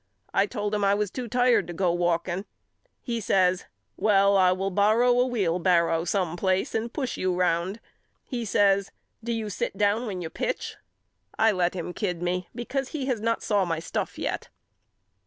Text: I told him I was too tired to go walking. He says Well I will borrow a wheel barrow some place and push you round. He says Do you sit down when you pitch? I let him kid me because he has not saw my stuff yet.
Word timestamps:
I 0.33 0.47
told 0.47 0.73
him 0.73 0.83
I 0.83 0.95
was 0.95 1.11
too 1.11 1.27
tired 1.27 1.67
to 1.67 1.73
go 1.73 1.91
walking. 1.91 2.45
He 3.01 3.21
says 3.21 3.65
Well 3.97 4.35
I 4.35 4.51
will 4.51 4.71
borrow 4.71 5.19
a 5.19 5.27
wheel 5.27 5.59
barrow 5.59 6.05
some 6.05 6.35
place 6.37 6.73
and 6.73 6.91
push 6.91 7.17
you 7.17 7.35
round. 7.35 7.79
He 8.23 8.43
says 8.43 8.91
Do 9.23 9.31
you 9.31 9.51
sit 9.51 9.77
down 9.77 10.07
when 10.07 10.19
you 10.19 10.31
pitch? 10.31 10.75
I 11.37 11.51
let 11.51 11.75
him 11.75 11.93
kid 11.93 12.19
me 12.23 12.49
because 12.55 12.87
he 12.89 13.05
has 13.05 13.21
not 13.21 13.43
saw 13.43 13.63
my 13.63 13.77
stuff 13.77 14.17
yet. 14.17 14.49